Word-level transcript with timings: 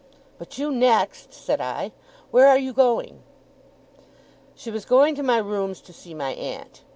'But 0.39 0.57
you 0.57 0.71
next!' 0.71 1.31
said 1.31 1.61
I. 1.61 1.91
'Where 2.31 2.47
are 2.47 2.57
you 2.57 2.73
going?' 2.73 3.21
She 4.55 4.71
was 4.71 4.83
going 4.83 5.13
to 5.13 5.21
my 5.21 5.37
rooms 5.37 5.79
to 5.81 5.93
see 5.93 6.15
my 6.15 6.31
aunt. 6.33 6.81